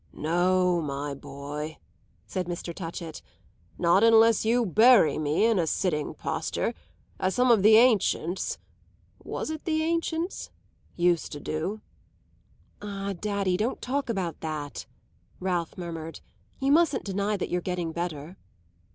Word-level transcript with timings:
"No, 0.13 0.81
my 0.81 1.13
boy," 1.13 1.77
said 2.25 2.47
Mr. 2.47 2.73
Touchett, 2.73 3.21
"not 3.77 4.03
unless 4.03 4.43
you 4.43 4.65
bury 4.65 5.19
me 5.19 5.45
in 5.45 5.59
a 5.59 5.67
sitting 5.67 6.15
posture, 6.15 6.73
as 7.19 7.35
some 7.35 7.51
of 7.51 7.61
the 7.61 7.77
ancients 7.77 8.57
was 9.23 9.51
it 9.51 9.63
the 9.65 9.83
ancients? 9.83 10.49
used 10.95 11.31
to 11.33 11.39
do." 11.39 11.81
"Ah, 12.81 13.13
daddy, 13.13 13.55
don't 13.57 13.79
talk 13.79 14.09
about 14.09 14.39
that," 14.39 14.87
Ralph 15.39 15.77
murmured. 15.77 16.19
"You 16.59 16.71
mustn't 16.71 17.05
deny 17.05 17.37
that 17.37 17.49
you're 17.49 17.61
getting 17.61 17.91
better." 17.91 18.37